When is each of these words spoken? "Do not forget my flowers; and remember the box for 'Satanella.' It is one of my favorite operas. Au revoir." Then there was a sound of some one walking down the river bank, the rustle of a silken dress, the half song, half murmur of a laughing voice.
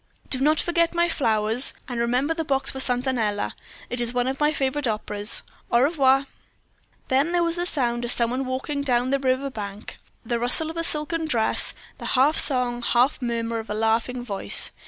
"Do 0.31 0.39
not 0.39 0.59
forget 0.59 0.95
my 0.95 1.07
flowers; 1.07 1.75
and 1.87 1.99
remember 1.99 2.33
the 2.33 2.43
box 2.43 2.71
for 2.71 2.79
'Satanella.' 2.79 3.51
It 3.87 4.01
is 4.01 4.13
one 4.15 4.27
of 4.27 4.39
my 4.39 4.51
favorite 4.51 4.87
operas. 4.87 5.43
Au 5.71 5.79
revoir." 5.81 6.25
Then 7.09 7.31
there 7.33 7.43
was 7.43 7.59
a 7.59 7.67
sound 7.67 8.03
of 8.03 8.09
some 8.09 8.31
one 8.31 8.45
walking 8.45 8.81
down 8.81 9.11
the 9.11 9.19
river 9.19 9.51
bank, 9.51 9.99
the 10.25 10.39
rustle 10.39 10.71
of 10.71 10.77
a 10.77 10.83
silken 10.83 11.27
dress, 11.27 11.75
the 11.99 12.05
half 12.17 12.35
song, 12.39 12.81
half 12.81 13.21
murmur 13.21 13.59
of 13.59 13.69
a 13.69 13.75
laughing 13.75 14.25
voice. 14.25 14.71